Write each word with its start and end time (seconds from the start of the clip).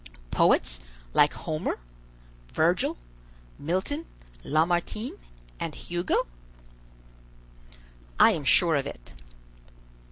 "Poets 0.31 0.81
like 1.13 1.31
Homer, 1.33 1.77
Virgil, 2.51 2.97
Milton, 3.59 4.07
Lamartine, 4.43 5.19
and 5.59 5.75
Hugo?" 5.75 6.25
"I 8.19 8.31
am 8.31 8.43
sure 8.43 8.75
of 8.75 8.87
it." 8.87 9.13